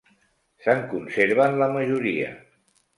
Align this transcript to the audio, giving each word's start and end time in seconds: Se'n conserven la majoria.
Se'n 0.67 0.81
conserven 0.95 1.61
la 1.63 1.71
majoria. 1.79 2.37